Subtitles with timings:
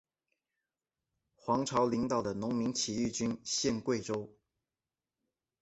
[1.35, 4.33] 黄巢领导的农民起义军陷桂州。